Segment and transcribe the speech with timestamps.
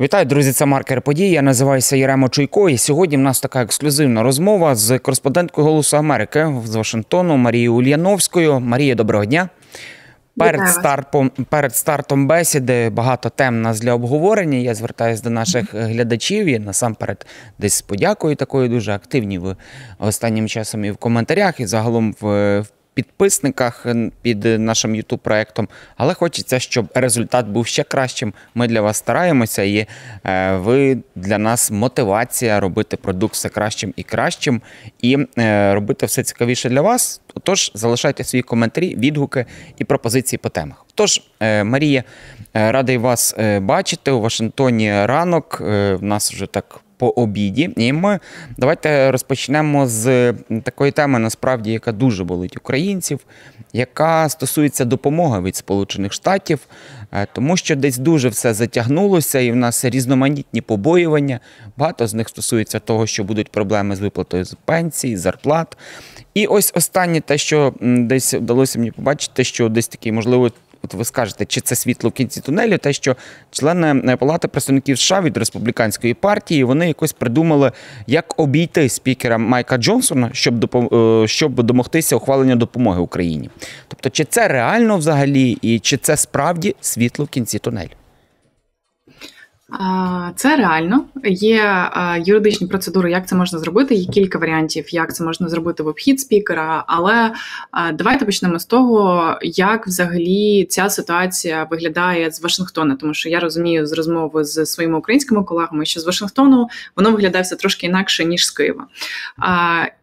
[0.00, 0.52] Вітаю, друзі!
[0.52, 1.30] Це маркер подій.
[1.30, 2.68] Я називаюся Єремо Чуйко.
[2.68, 8.60] І сьогодні в нас така ексклюзивна розмова з кореспонденткою Голосу Америки з Вашингтону Марією Ульяновською.
[8.60, 9.48] Марія, доброго дня.
[10.38, 14.58] Перед стартом перед стартом бесіди багато тем нас для обговорення.
[14.58, 17.26] Я звертаюся до наших глядачів і насамперед
[17.58, 19.56] десь з подякою такою дуже активні ви
[19.98, 22.64] останнім часом і в коментарях, і загалом в
[22.96, 23.86] підписниках
[24.22, 28.32] під нашим youtube проектом але хочеться, щоб результат був ще кращим.
[28.54, 29.86] Ми для вас стараємося, і
[30.24, 34.62] е, ви для нас мотивація робити продукт все кращим і кращим,
[35.02, 37.20] і е, робити все цікавіше для вас.
[37.42, 39.46] Тож залишайте свої коментарі, відгуки
[39.78, 40.86] і пропозиції по темах.
[40.94, 42.04] Тож, е, Марія,
[42.54, 45.60] радий вас бачити у Вашингтоні ранок.
[45.60, 47.70] В нас вже так по обіді.
[47.76, 48.18] І ми
[48.56, 50.32] давайте розпочнемо з
[50.62, 53.20] такої теми, насправді, яка дуже болить українців,
[53.72, 56.60] яка стосується допомоги від Сполучених Штатів,
[57.12, 61.40] е, тому що десь дуже все затягнулося, і в нас різноманітні побоювання.
[61.76, 65.76] Багато з них стосується того, що будуть проблеми з виплатою з пенсій, зарплат.
[66.34, 70.50] І ось останнє те, що десь вдалося мені побачити, що десь такий, можливо,
[70.82, 73.16] От ви скажете, чи це світло в кінці тунелю, те, що
[73.50, 77.72] члени е, Палати представників США від республіканської партії вони якось придумали,
[78.06, 83.50] як обійти спікера Майка Джонсона, щоб е, щоб домогтися ухвалення допомоги Україні.
[83.88, 87.90] Тобто, чи це реально взагалі, і чи це справді світло в кінці тунелю?
[90.36, 91.04] Це реально.
[91.24, 91.90] Є
[92.24, 93.94] юридичні процедури, як це можна зробити.
[93.94, 96.84] Є кілька варіантів, як це можна зробити в обхід спікера.
[96.86, 97.32] Але
[97.94, 103.86] давайте почнемо з того, як взагалі ця ситуація виглядає з Вашингтона, тому що я розумію
[103.86, 108.46] з розмови з своїми українськими колегами, що з Вашингтону воно виглядає все трошки інакше ніж
[108.46, 108.86] з Києва.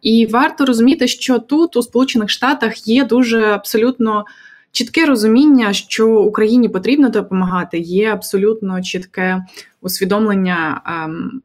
[0.02, 4.24] І варто розуміти, що тут у Сполучених Штатах є дуже абсолютно.
[4.74, 9.44] Чітке розуміння, що Україні потрібно допомагати, є абсолютно чітке
[9.80, 11.42] усвідомлення, ем,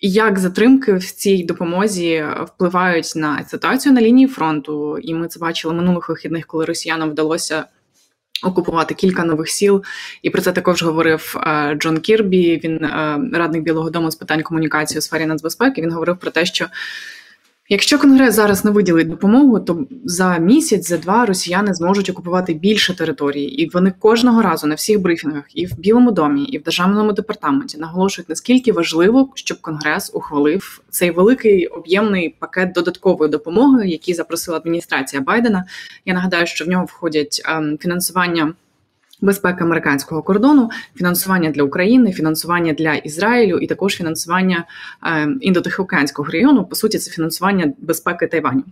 [0.00, 4.98] як затримки в цій допомозі впливають на ситуацію на лінії фронту.
[4.98, 7.64] І ми це бачили минулих вихідних, коли росіянам вдалося.
[8.44, 9.82] Окупувати кілька нових сіл,
[10.22, 12.60] і про це також говорив е, Джон Кірбі.
[12.64, 15.82] Він е, радник Білого Дому з питань комунікації у сфері нацбезпеки.
[15.82, 16.66] Він говорив про те, що
[17.68, 22.96] Якщо Конгрес зараз не виділить допомогу, то за місяць, за два росіяни зможуть окупувати більше
[22.96, 27.12] території, і вони кожного разу на всіх брифінгах, і в Білому домі, і в державному
[27.12, 34.56] департаменті наголошують наскільки важливо, щоб Конгрес ухвалив цей великий об'ємний пакет додаткової допомоги, який запросила
[34.56, 35.64] адміністрація Байдена.
[36.04, 38.54] Я нагадаю, що в нього входять ем, фінансування
[39.22, 44.64] безпеки американського кордону, фінансування для України, фінансування для Ізраїлю і також фінансування
[45.06, 46.64] е, індотихоокеанського регіону.
[46.64, 48.62] По суті, це фінансування безпеки Тайваню.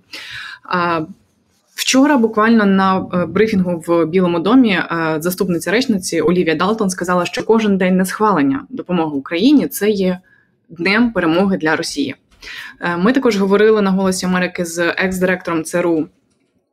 [1.74, 7.44] Вчора буквально на е, брифінгу в Білому домі е, заступниця речниці Олівія Далтон сказала, що
[7.44, 10.18] кожен день несхвалення допомоги Україні це є
[10.68, 12.14] днем перемоги для Росії.
[12.98, 16.06] Ми також говорили на голосі Америки з екс-директором ЦРУ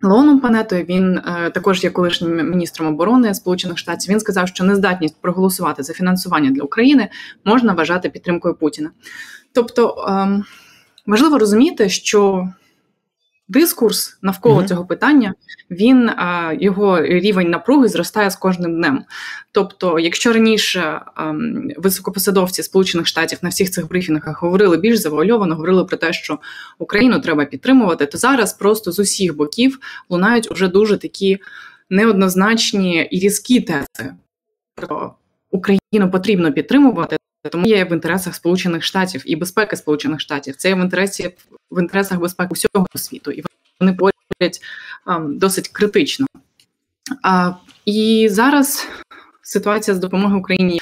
[0.07, 4.11] Лоном Панетою він е, також є колишнім міністром оборони Сполучених Штатів.
[4.13, 7.09] Він сказав, що нездатність проголосувати за фінансування для України
[7.45, 8.91] можна вважати підтримкою Путіна.
[9.53, 10.43] Тобто е,
[11.05, 12.49] важливо розуміти, що
[13.47, 14.67] дискурс навколо mm-hmm.
[14.67, 15.33] цього питання
[15.71, 16.11] він
[16.59, 19.03] його рівень напруги зростає з кожним днем.
[19.51, 25.85] Тобто, якщо раніше ем, високопосадовці Сполучених Штатів на всіх цих брифінгах говорили більш завуальовано, говорили
[25.85, 26.39] про те, що
[26.79, 31.37] Україну треба підтримувати, то зараз просто з усіх боків лунають уже дуже такі
[31.89, 34.13] неоднозначні і різкі тези.
[34.75, 35.15] Про
[35.51, 37.17] Україну потрібно підтримувати.
[37.49, 40.55] Тому є в інтересах Сполучених Штатів і безпеки Сполучених Штатів.
[40.55, 41.35] Це є в інтересі
[41.71, 43.43] в інтересах безпеки усього світу, і
[43.79, 44.61] вони порять
[45.19, 46.27] досить критично.
[47.23, 47.51] А,
[47.85, 48.87] І зараз
[49.41, 50.81] ситуація з допомогою Україні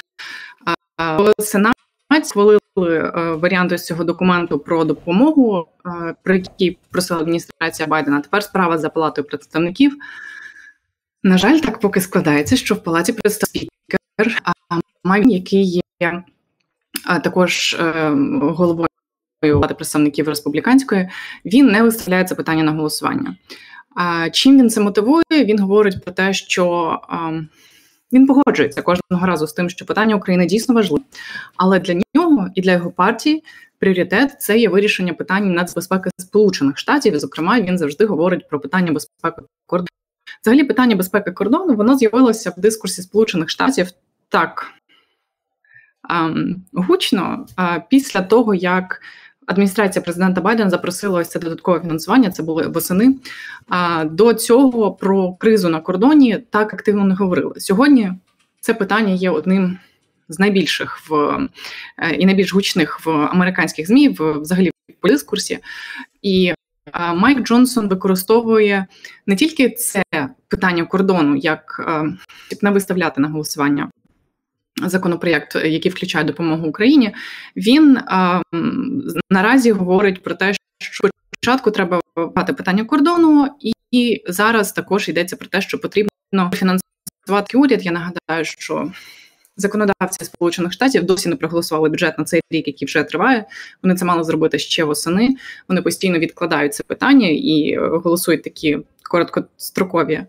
[0.97, 1.75] в Сенаті
[2.23, 2.59] схвалили
[3.35, 5.67] варіанти з цього документу про допомогу,
[6.23, 8.21] про який просила адміністрація Байдена.
[8.21, 9.97] Тепер справа за палатою представників.
[11.23, 13.69] На жаль, так поки складається, що в палаті представників
[15.03, 16.23] Мавін, який є
[17.23, 18.09] також е,
[18.41, 18.87] головою
[19.41, 21.09] влади представників республіканської,
[21.45, 23.35] він не виставляє це питання на голосування.
[23.95, 25.23] А чим він це мотивує?
[25.31, 26.99] Він говорить про те, що
[28.13, 31.03] він погоджується кожного разу з тим, що питання України дійсно важливе,
[31.57, 33.43] але для нього і для його партії
[33.79, 37.19] пріоритет це є вирішення питань нацбезпеки Сполучених Штатів.
[37.19, 39.87] Зокрема, він завжди говорить про питання безпеки кордону.
[40.41, 43.91] Взагалі, питання безпеки кордону воно з'явилося в дискурсі Сполучених Штатів
[44.29, 44.73] так
[46.73, 49.01] гучно е, після того, як
[49.45, 52.31] адміністрація президента Байдена запросила ось це додаткове фінансування.
[52.31, 53.15] Це були восени.
[53.69, 57.53] А до цього про кризу на кордоні так активно не говорили.
[57.57, 58.11] Сьогодні
[58.59, 59.77] це питання є одним
[60.29, 61.39] з найбільших в
[62.17, 64.71] і найбільш гучних в американських змі, в взагалі
[65.03, 65.59] в дискурсі.
[66.21, 66.53] І
[67.15, 68.85] Майк Джонсон використовує
[69.27, 70.03] не тільки це
[70.47, 71.81] питання кордону, як
[72.61, 73.89] не виставляти на голосування
[74.83, 77.15] законопроєкт, який включає допомогу Україні.
[77.55, 77.99] Він
[79.29, 83.47] наразі говорить про те, що спочатку треба вивати питання кордону,
[83.91, 87.85] і зараз також йдеться про те, що потрібно фінансувати уряд.
[87.85, 88.91] Я нагадаю, що
[89.57, 93.45] законодавці Сполучених Штатів досі не проголосували бюджет на цей рік, який вже триває.
[93.83, 95.35] Вони це мали зробити ще восени.
[95.69, 98.77] Вони постійно відкладають це питання і е, голосують такі
[99.09, 100.25] короткострокові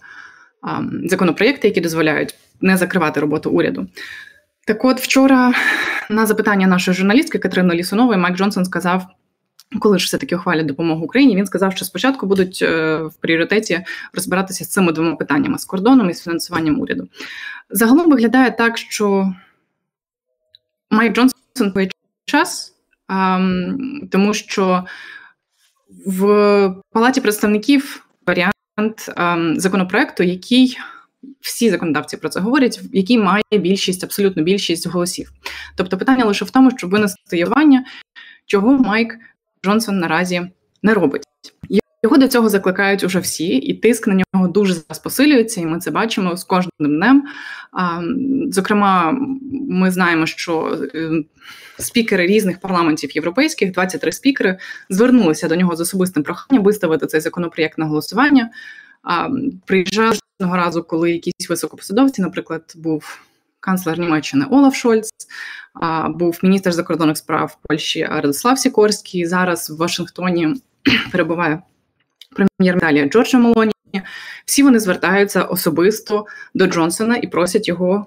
[1.04, 3.86] законопроєкти, які дозволяють не закривати роботу уряду.
[4.66, 5.52] Так, от вчора
[6.10, 9.06] на запитання нашої журналістки Катерини Лісунової Майк Джонсон сказав.
[9.80, 13.84] Коли ж все таки ухвалять допомогу Україні, він сказав, що спочатку будуть е, в пріоритеті
[14.12, 17.08] розбиратися з цими двома питаннями з кордоном і з фінансуванням уряду.
[17.70, 19.32] Загалом виглядає так, що
[20.90, 21.90] Майк Джонсон твій
[22.24, 22.74] час,
[24.10, 24.84] тому що
[26.06, 29.12] в Палаті представників варіант
[29.60, 30.78] законопроекту, який
[31.40, 35.32] всі законодавці про це говорять, який має більшість, абсолютно більшість голосів.
[35.76, 37.84] Тобто питання лише в тому, щоб винести явання,
[38.46, 39.14] чого Майк
[39.64, 40.42] Джонсон наразі
[40.82, 41.22] не робить.
[42.02, 45.78] Його до цього закликають уже всі, і тиск на нього дуже зараз посилюється, і ми
[45.78, 47.24] це бачимо з кожним днем.
[48.50, 49.18] Зокрема,
[49.68, 51.10] ми знаємо, що е,
[51.78, 54.58] спікери різних парламентів європейських, 23 спікери,
[54.90, 58.50] звернулися до нього з особистим проханням виставити цей законопроєкт на голосування.
[59.66, 63.20] Приїжджав одного разу, коли якісь високопосадовці, наприклад, був
[63.60, 65.10] канцлер Німеччини Олаф Шольц,
[66.08, 69.26] був міністр закордонних справ Польщі Радослав Сікорський.
[69.26, 70.54] Зараз в Вашингтоні
[71.12, 71.62] перебуває
[72.36, 73.72] прем'єр Італія Джорджа Молоні.
[74.44, 78.06] Всі вони звертаються особисто до Джонсона і просять його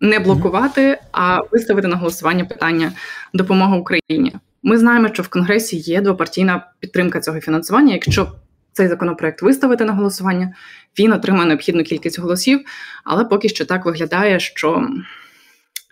[0.00, 2.92] не блокувати, а виставити на голосування питання
[3.34, 4.32] допомоги Україні.
[4.62, 7.92] Ми знаємо, що в Конгресі є двопартійна підтримка цього фінансування.
[7.92, 8.32] Якщо
[8.72, 10.54] цей законопроект виставити на голосування,
[10.98, 12.60] він отримає необхідну кількість голосів,
[13.04, 14.88] але поки що так виглядає, що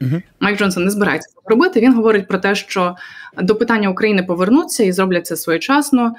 [0.00, 0.22] Угу.
[0.40, 1.80] Майк Джонсон не збирається це робити.
[1.80, 2.96] Він говорить про те, що
[3.42, 6.14] до питання України повернуться і зроблять це своєчасно.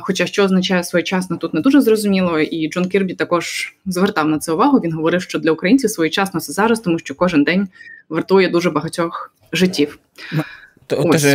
[0.00, 2.40] Хоча що означає своєчасно, тут не дуже зрозуміло.
[2.40, 4.78] І Джон Кірбі також звертав на це увагу.
[4.78, 7.68] Він говорив, що для українців своєчасно це зараз, тому що кожен день
[8.08, 9.98] вартує дуже багатьох життів.
[10.96, 11.26] Тож,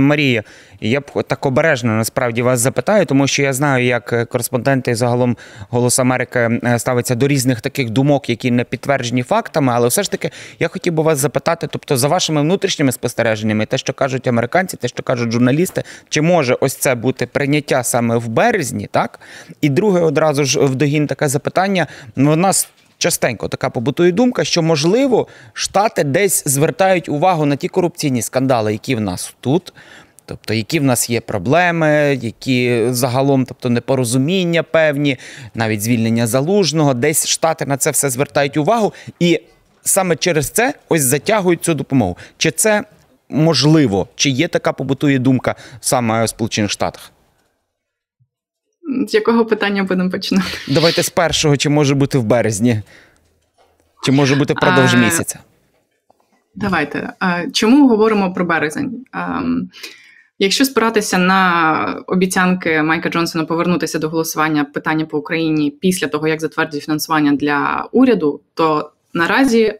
[0.00, 0.42] Марія,
[0.80, 5.36] я б так обережно насправді вас запитаю, тому що я знаю, як кореспонденти загалом
[5.70, 9.72] Голос Америки е, ставиться до різних таких думок, які не підтверджені фактами.
[9.76, 13.78] Але все ж таки я хотів би вас запитати, тобто, за вашими внутрішніми спостереженнями, те,
[13.78, 18.28] що кажуть американці, те, що кажуть журналісти, чи може ось це бути прийняття саме в
[18.28, 19.20] березні, так?
[19.60, 21.86] І друге, одразу ж в догін таке запитання.
[22.16, 22.68] Ну, у нас
[23.02, 28.94] частенько така побутує думка, що можливо штати десь звертають увагу на ті корупційні скандали, які
[28.94, 29.72] в нас тут.
[30.26, 35.16] Тобто, які в нас є проблеми, які загалом, тобто непорозуміння певні,
[35.54, 39.40] навіть звільнення залужного, десь штати на це все звертають увагу, і
[39.82, 42.16] саме через це ось затягують цю допомогу.
[42.38, 42.84] Чи це
[43.28, 47.12] можливо, чи є така побутує думка саме у Сполучених Штатах?
[49.08, 50.48] З якого питання будемо починати?
[50.68, 52.82] Давайте з першого, чи може бути в березні,
[54.04, 55.38] чи може бути впродовж місяця?
[56.54, 57.12] Давайте.
[57.52, 59.04] Чому говоримо про березень?
[60.38, 66.40] Якщо спиратися на обіцянки Майка Джонсона повернутися до голосування питання по Україні після того, як
[66.40, 69.78] затвердить фінансування для уряду, то наразі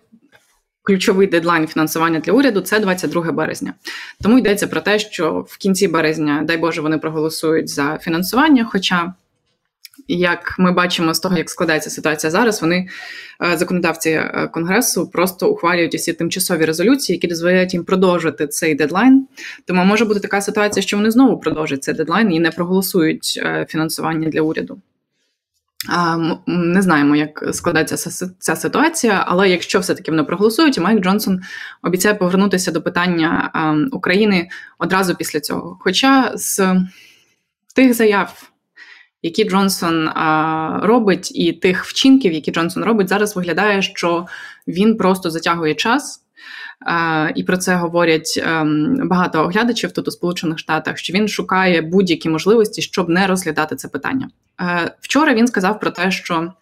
[0.83, 3.75] ключовий дедлайн фінансування для уряду це 22 березня.
[4.23, 8.65] Тому йдеться про те, що в кінці березня, дай Боже, вони проголосують за фінансування.
[8.65, 9.15] Хоча,
[10.09, 12.89] як ми бачимо з того, як складається ситуація зараз, вони
[13.45, 19.27] е, законодавці е, конгресу просто ухвалюють усі тимчасові резолюції, які дозволяють їм продовжити цей дедлайн.
[19.65, 23.67] Тому може бути така ситуація, що вони знову продовжать цей дедлайн і не проголосують е,
[23.69, 24.79] фінансування для уряду.
[26.47, 31.41] Не знаємо, як складається ця ситуація, але якщо все-таки вони проголосують, Майк Джонсон
[31.83, 33.51] обіцяє повернутися до питання
[33.93, 34.49] України
[34.79, 35.77] одразу після цього.
[35.81, 36.77] Хоча з
[37.75, 38.51] тих заяв,
[39.23, 40.11] які Джонсон
[40.83, 44.27] робить, і тих вчинків, які Джонсон робить, зараз виглядає, що
[44.69, 46.22] він просто затягує час.
[47.35, 52.29] І про це говорять ем, багато оглядачів тут у Сполучених Штатах, що він шукає будь-які
[52.29, 54.29] можливості, щоб не розглядати це питання.
[54.61, 56.53] Е, вчора він сказав про те, що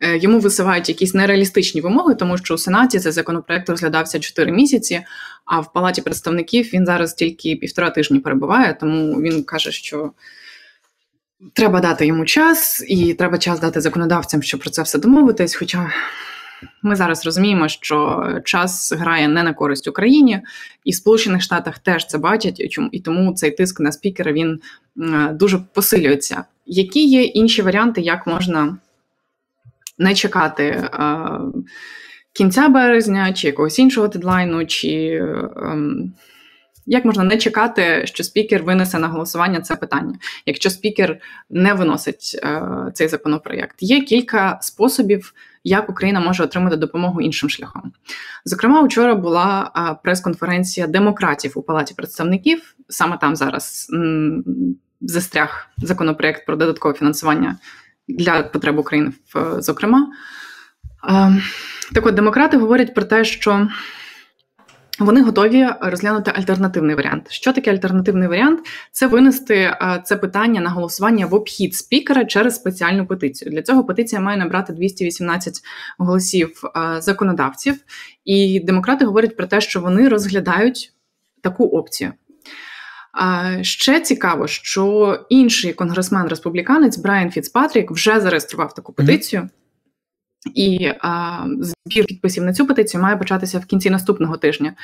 [0.00, 5.04] е, йому висувають якісь нереалістичні вимоги, тому що у Сенаті цей законопроект розглядався 4 місяці,
[5.44, 10.12] а в Палаті представників він зараз тільки півтора тижні перебуває, тому він каже, що.
[11.52, 15.54] Треба дати йому час, і треба час дати законодавцям, щоб про це все домовитись.
[15.54, 15.90] Хоча
[16.82, 20.40] ми зараз розуміємо, що час грає не на користь Україні,
[20.84, 24.60] і в Сполучених Штатах теж це бачать, і тому цей тиск на спікера він
[25.32, 26.44] дуже посилюється.
[26.66, 28.76] Які є інші варіанти, як можна
[29.98, 30.88] не чекати
[32.32, 35.22] кінця березня, чи якогось іншого дедлайну, чи
[35.56, 36.12] ем,
[36.86, 41.18] як можна не чекати, що спікер винесе на голосування це питання, якщо спікер
[41.50, 42.62] не виносить е,
[42.94, 43.76] цей законопроєкт?
[43.80, 45.34] Є кілька способів,
[45.64, 47.92] як Україна може отримати допомогу іншим шляхом.
[48.44, 52.74] Зокрема, вчора була е, прес-конференція демократів у Палаті представників.
[52.88, 54.44] Саме там зараз м,
[55.00, 57.56] застряг законопроєкт про додаткове фінансування
[58.08, 59.12] для потреб України,
[59.58, 60.10] зокрема.
[61.10, 61.42] Е,
[61.94, 63.68] так от демократи говорять про те, що
[65.04, 67.26] вони готові розглянути альтернативний варіант.
[67.30, 68.60] Що таке альтернативний варіант?
[68.92, 73.50] Це винести е, це питання на голосування в обхід спікера через спеціальну петицію.
[73.50, 75.54] Для цього петиція має набрати 218
[75.98, 77.76] голосів е, законодавців,
[78.24, 80.92] і демократи говорять про те, що вони розглядають
[81.42, 82.12] таку опцію.
[83.62, 89.48] Ще цікаво, що інший конгресмен-республіканець Брайан Фіцпатрік вже зареєстрував таку петицію.
[90.54, 94.74] І а, збір підписів на цю петицію має початися в кінці наступного тижня.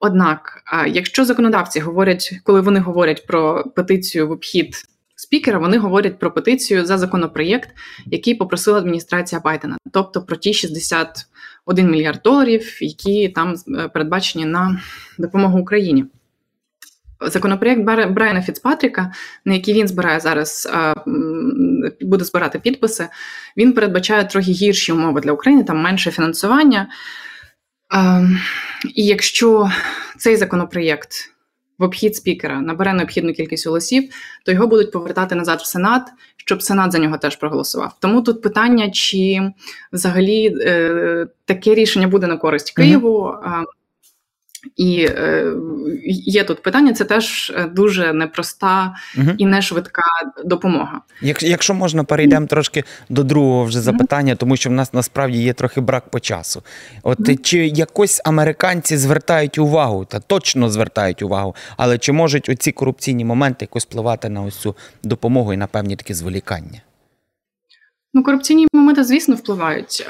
[0.00, 4.76] Однак, а, якщо законодавці говорять, коли вони говорять про петицію в обхід
[5.16, 7.68] спікера, вони говорять про петицію за законопроєкт,
[8.06, 14.80] який попросила адміністрація Байдена, тобто про ті 61 мільярд доларів, які там е, передбачені на
[15.18, 16.04] допомогу Україні.
[17.20, 19.12] Законопроєкт Брайана Фіцпатріка,
[19.44, 20.68] на який він збирає зараз,
[22.00, 23.08] буде збирати підписи,
[23.56, 26.88] він передбачає трохи гірші умови для України, там менше фінансування.
[28.94, 29.70] І якщо
[30.18, 31.10] цей законопроєкт
[31.78, 34.12] в обхід спікера набере необхідну кількість голосів,
[34.44, 36.02] то його будуть повертати назад в Сенат,
[36.36, 37.96] щоб Сенат за нього теж проголосував.
[38.00, 39.40] Тому тут питання, чи
[39.92, 43.18] взагалі е, таке рішення буде на користь Києву.
[43.18, 43.64] Mm-hmm.
[44.76, 45.52] І е,
[46.26, 49.30] є тут питання, це теж е, дуже непроста угу.
[49.38, 50.02] і не швидка
[50.44, 51.00] допомога.
[51.20, 55.52] Як, якщо можна, перейдемо трошки до другого вже запитання, тому що в нас насправді є
[55.52, 56.62] трохи брак по часу.
[57.02, 57.38] От угу.
[57.42, 63.56] чи якось американці звертають увагу, та точно звертають увагу, але чи можуть оці корупційні моменти
[63.60, 66.80] якось впливати на ось цю допомогу і на певні такі зволікання?
[68.14, 70.06] Ну, корупційні моменти, звісно, впливають.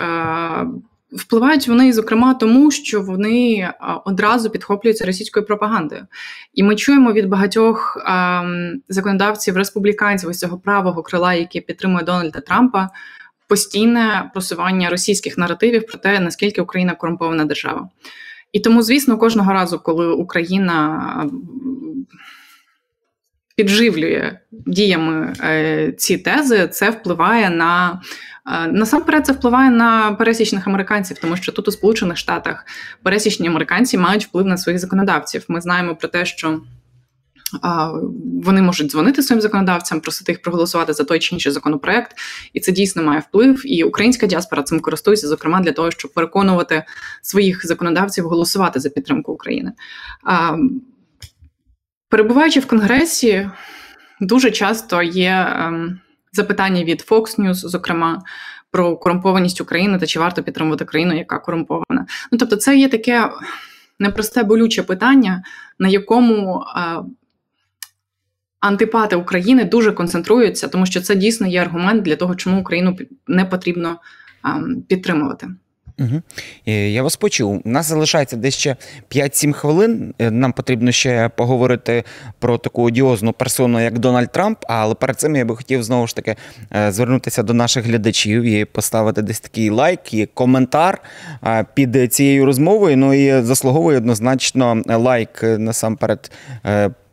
[1.13, 3.71] Впливають вони, зокрема, тому що вони
[4.05, 6.07] одразу підхоплюються російською пропагандою.
[6.55, 8.45] І ми чуємо від багатьох а,
[8.89, 12.89] законодавців республіканців ось цього правого крила, яке підтримує Дональда Трампа,
[13.49, 17.89] постійне просування російських наративів про те, наскільки Україна корумпована держава.
[18.53, 21.31] І тому, звісно, кожного разу, коли Україна
[23.57, 28.01] підживлює діями е, ці тези, це впливає на
[28.71, 32.67] Насамперед це впливає на пересічних американців, тому що тут у Сполучених Штатах
[33.03, 35.45] пересічні американці мають вплив на своїх законодавців.
[35.49, 36.61] Ми знаємо про те, що
[38.43, 42.17] вони можуть дзвонити своїм законодавцям, просити їх проголосувати за той чи інший законопроект,
[42.53, 43.63] і це дійсно має вплив.
[43.65, 46.85] І українська діаспора цим користується, зокрема для того, щоб переконувати
[47.23, 49.73] своїх законодавців голосувати за підтримку України.
[52.09, 53.51] Перебуваючи в Конгресі,
[54.21, 55.63] дуже часто є.
[56.39, 58.23] Ем, запитання від Fox News, зокрема,
[58.71, 62.07] про корумпованість України та чи варто підтримувати країну, яка корумпована.
[62.33, 63.31] Ну тобто, це є таке
[63.99, 65.43] непросте болюче питання,
[65.79, 67.03] на якому е,
[68.61, 73.45] антипати України дуже концентруються, тому що це дійсно є аргумент для того, чому Україну не
[73.45, 74.01] потрібно
[74.47, 74.49] е,
[74.89, 75.49] підтримувати.
[75.99, 76.23] Угу.
[76.67, 77.63] Я вас почув.
[77.65, 78.77] У нас залишається десь ще
[79.11, 80.15] 5-7 хвилин.
[80.19, 82.05] Е, нам потрібно ще поговорити
[82.39, 84.59] про таку одіозну персону, як Дональд Трамп.
[84.69, 86.37] Але перед цим я би хотів знову ж таки
[86.77, 91.03] е, звернутися до наших глядачів і поставити десь такий лайк і коментар
[91.75, 92.97] під цією розмовою.
[92.97, 96.31] Ну і заслуговує однозначно лайк насамперед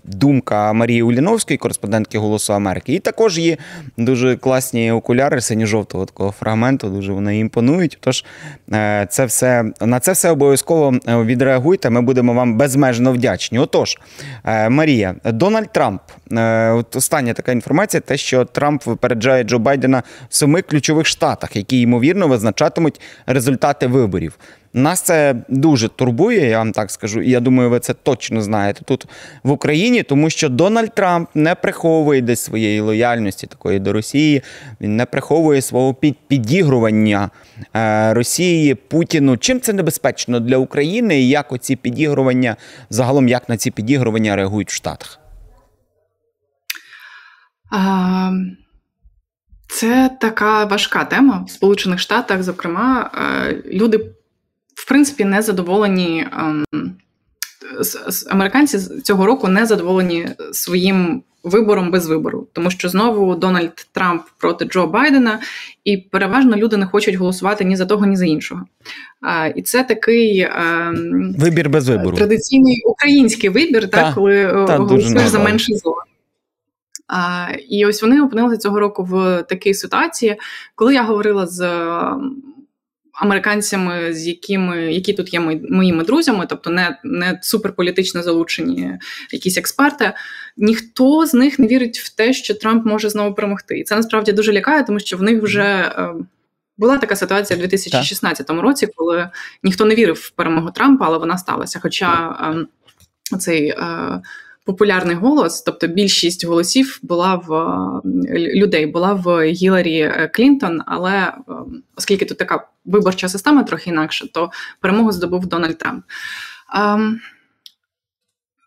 [0.04, 2.94] думка Марії Уліновської, кореспондентки Голосу Америки.
[2.94, 3.58] І також є
[3.98, 6.90] дуже класні окуляри синьо-жовтого такого фрагменту.
[6.90, 7.98] Дуже вони імпонують.
[8.02, 8.26] Тож
[8.74, 11.90] е, це все на це все обов'язково е, відреагуйте.
[11.90, 13.60] Ми будемо вам безмежно вдячні.
[13.60, 13.98] Отож,
[14.46, 16.02] е, Марія, Дональд Трамп.
[16.74, 21.82] От Остання така інформація: те, що Трамп випереджає Джо Байдена в семи ключових штатах, які
[21.82, 24.38] ймовірно визначатимуть результати виборів.
[24.75, 28.82] Нас це дуже турбує, я вам так скажу, і я думаю, ви це точно знаєте
[28.86, 29.08] тут
[29.44, 34.42] в Україні, тому що Дональд Трамп не приховує десь своєї лояльності такої до Росії,
[34.82, 35.94] він не приховує свого
[36.27, 37.30] підігрування
[37.75, 39.38] е, Росії Путіну.
[39.38, 42.56] Чим це небезпечно для України і як оці підігрування
[42.89, 45.20] загалом як на ці підігрування реагують в Штатах?
[49.68, 52.44] Це така важка тема в Сполучених Штатах.
[52.44, 53.12] Зокрема,
[53.65, 54.10] люди
[54.84, 56.28] в принципі не задоволені.
[56.34, 56.66] Ем,
[58.30, 64.66] американці цього року не задоволені своїм вибором без вибору, тому що знову Дональд Трамп проти
[64.66, 65.40] Джо Байдена,
[65.84, 68.62] і переважно люди не хочуть голосувати ні за того, ні за іншого.
[69.22, 70.94] А, І це такий а,
[71.38, 72.18] вибір без вибору.
[72.18, 75.96] Традиційний український вибір, та, так, коли е, та, голосуєш за менше зло.
[77.08, 80.38] А, І ось вони опинилися цього року в такій ситуації,
[80.75, 81.60] коли я говорила з
[83.13, 85.39] американцями, з якими які тут є
[85.70, 89.00] моїми друзями, тобто не не суперполітично залучені
[89.32, 90.13] якісь експерти,
[90.58, 93.79] ніхто з них не вірить в те, що Трамп може знову перемогти.
[93.79, 95.63] І це насправді дуже лякає, тому що в них вже.
[95.63, 96.13] Е,
[96.77, 98.62] була така ситуація в 2016 так.
[98.62, 99.29] році, коли
[99.63, 101.79] ніхто не вірив в перемогу Трампа, але вона сталася.
[101.79, 102.38] Хоча
[103.32, 104.22] е, цей е,
[104.65, 107.50] популярний голос, тобто більшість голосів була в
[108.36, 111.34] людей, була в Гіларі е, Клінтон, але е,
[111.96, 116.05] оскільки тут така виборча система трохи інакша, то перемогу здобув Дональд Трамп.
[116.75, 117.20] Ем,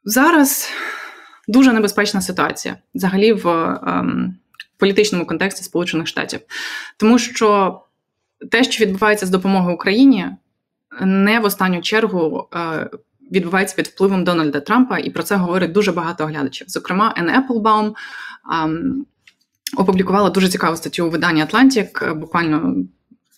[0.05, 0.71] зараз
[1.49, 3.49] дуже небезпечна ситуація взагалі в
[3.87, 4.37] ем,
[4.77, 6.41] політичному контексті Сполучених Штатів,
[6.97, 7.81] тому що
[8.51, 10.27] те, що відбувається з допомогою Україні,
[11.01, 12.91] не в останню чергу е,
[13.33, 16.69] відбувається під впливом Дональда Трампа, і про це говорить дуже багато оглядачів.
[16.69, 17.95] Зокрема, Ен Еплбаум
[19.77, 22.77] опублікувала дуже цікаву статтю у виданні Атлантик е, буквально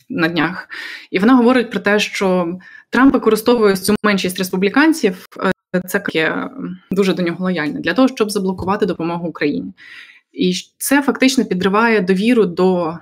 [0.09, 0.69] на днях,
[1.11, 2.59] і вона говорить про те, що
[2.91, 5.27] Трамп використовує цю меншість республіканців.
[5.75, 6.49] Е, це є
[6.91, 9.73] дуже до нього лояльне для того, щоб заблокувати допомогу Україні,
[10.33, 12.99] і це фактично підриває довіру до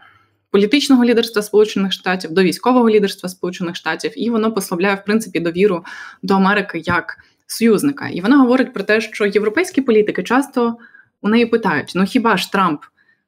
[0.57, 5.85] політичного лідерства Сполучених Штатів до військового лідерства Сполучених Штатів, і воно послабляє в принципі довіру
[6.23, 8.09] до Америки як союзника.
[8.09, 10.77] І вона говорить про те, що європейські політики часто
[11.23, 12.81] у неї питають: ну хіба ж Трамп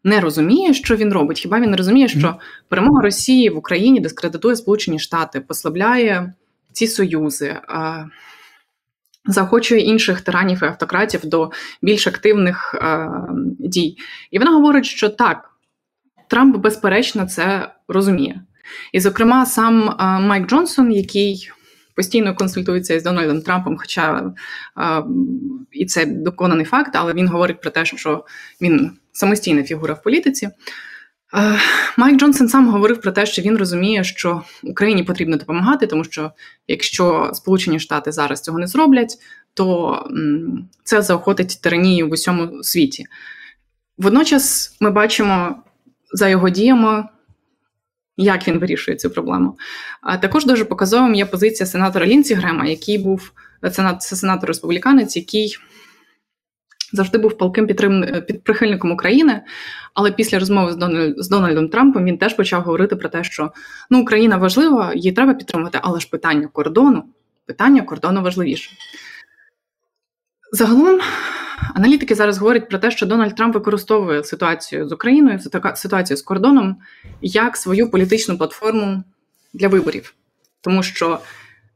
[0.05, 1.41] не розуміє, що він робить?
[1.41, 2.37] Хіба він не розуміє, що
[2.69, 6.33] перемога Росії в Україні дискредитує Сполучені Штати, послабляє
[6.73, 7.57] ці союзи?
[9.27, 11.51] Заохочує інших тиранів і автократів до
[11.83, 13.11] більш активних е,
[13.59, 13.97] дій.
[14.31, 15.48] І вона говорить, що так,
[16.29, 18.41] Трамп, безперечно, це розуміє.
[18.93, 21.51] І, зокрема, сам Майк Джонсон, який
[21.97, 24.33] постійно консультується із Дональдом Трампом, хоча
[25.73, 28.25] і це доконаний факт, але він говорить про те, що
[28.61, 30.51] він самостійна фігура в політиці.
[31.97, 36.33] Майк Джонсон сам говорив про те, що він розуміє, що Україні потрібно допомагати, тому що
[36.69, 39.15] якщо Сполучені Штати зараз цього не зроблять,
[39.55, 40.11] то
[40.85, 43.07] це заохотить тиранію в усьому світі.
[43.99, 45.63] Водночас ми бачимо
[46.13, 47.09] за його діями,
[48.17, 49.59] як він вирішує цю проблему.
[50.03, 53.33] А також дуже показовим є позиція сенатора Лінці Грема, який був
[54.01, 55.57] сенатор республіканець, який
[56.93, 58.23] завжди був палким підтрим...
[58.45, 59.43] прихильником України.
[59.95, 61.15] Але після розмови з, Дональд...
[61.19, 63.53] з Дональдом Трампом він теж почав говорити про те, що
[63.91, 67.05] ну, Україна важлива, її треба підтримувати, але ж питання кордону,
[67.47, 68.71] питання кордону важливіше.
[70.53, 71.01] Загалом
[71.75, 75.41] Аналітики зараз говорять про те, що Дональд Трамп використовує ситуацію з Україною,
[75.75, 76.77] ситуацію з кордоном
[77.23, 79.05] як свою політичну платформу
[79.53, 80.15] для виборів,
[80.61, 81.21] тому що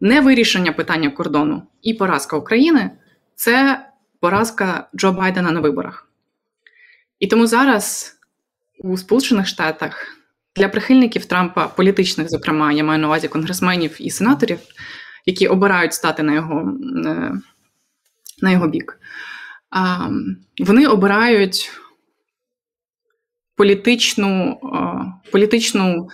[0.01, 2.91] не вирішення питання кордону і поразка України
[3.35, 3.87] це
[4.21, 6.09] поразка Джо Байдена на виборах.
[7.19, 8.17] І тому зараз
[8.79, 10.07] у Сполучених Штатах
[10.57, 14.59] для прихильників Трампа, політичних, зокрема, я маю на увазі конгресменів і сенаторів,
[15.27, 16.75] які обирають стати на його,
[17.07, 17.33] е,
[18.43, 18.99] на його бік
[20.59, 21.71] вони обирають
[23.57, 24.61] політичну,
[25.33, 26.09] політичну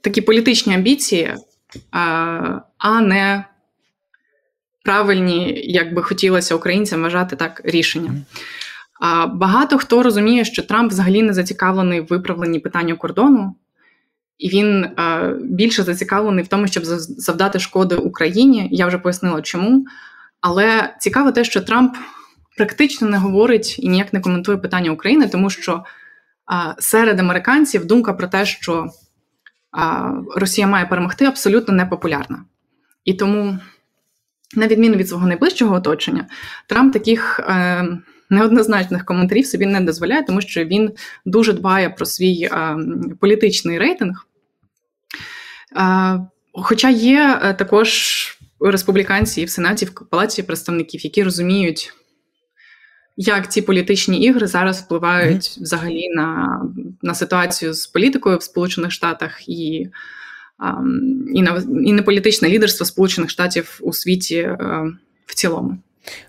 [0.00, 1.34] такі політичні амбіції,
[2.78, 3.44] а не
[4.84, 8.12] правильні, як би хотілося українцям вважати так, рішення.
[9.32, 13.56] Багато хто розуміє, що Трамп взагалі не зацікавлений в виправленні питання кордону,
[14.38, 14.86] і він
[15.40, 18.68] більше зацікавлений в тому, щоб завдати шкоди Україні.
[18.72, 19.84] Я вже пояснила, чому.
[20.42, 21.96] Але цікаво те, що Трамп
[22.56, 25.84] практично не говорить і ніяк не коментує питання України, тому що
[26.46, 28.86] а, серед американців думка про те, що
[29.70, 32.44] а, Росія має перемогти, абсолютно непопулярна.
[33.04, 33.58] І тому,
[34.56, 36.26] на відміну від свого найближчого оточення,
[36.66, 37.84] Трамп таких е,
[38.30, 40.92] неоднозначних коментарів собі не дозволяє, тому що він
[41.24, 42.76] дуже дбає про свій е,
[43.20, 44.26] політичний рейтинг.
[45.76, 46.20] Е,
[46.54, 48.31] Хоча є е, також
[48.70, 51.92] республіканці і в Сенаті, в Палаті представників, які розуміють,
[53.16, 55.62] як ці політичні ігри зараз впливають mm-hmm.
[55.62, 56.60] взагалі на
[57.02, 59.90] на ситуацію з політикою в Сполучених Штатах і
[61.34, 64.56] і на і на політичне лідерство Сполучених Штатів у світі е,
[65.26, 65.78] в цілому.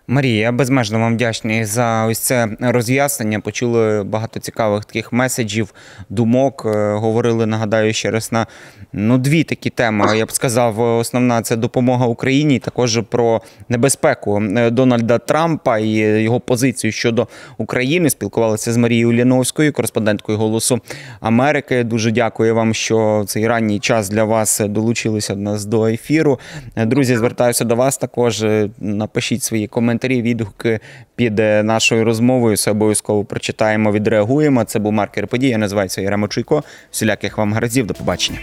[0.07, 3.39] Марія, я безмежно вам вдячний за ось це роз'яснення.
[3.39, 5.73] Почули багато цікавих таких меседжів,
[6.09, 6.63] думок.
[6.65, 8.47] Е, Говорили, нагадаю, ще раз на
[8.93, 10.17] ну, дві такі теми.
[10.17, 15.89] Я б сказав, основна це допомога Україні, також про небезпеку е, Дональда Трампа і
[16.23, 18.09] його позицію щодо України.
[18.09, 20.79] Спілкувалися з Марією Уляновською, кореспонденткою Голосу
[21.19, 21.83] Америки.
[21.83, 26.39] Дуже дякую вам, що цей ранній час для вас долучилися до нас до ефіру.
[26.75, 28.45] Е, Друзі, звертаюся до вас також.
[28.79, 30.79] Напишіть свої коментарі, відгуки
[31.15, 32.55] під е, нашою розмовою.
[32.55, 34.63] Все обов'язково прочитаємо, відреагуємо.
[34.63, 35.51] Це був маркер події.
[35.51, 36.63] Я називаюся Яремо Чуйко.
[36.91, 37.87] Всіляких вам гаразів.
[37.87, 38.39] До побачення.